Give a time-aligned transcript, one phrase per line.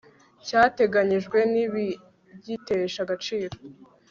[0.45, 3.55] cyateganyijwe ntibigitesha agaciro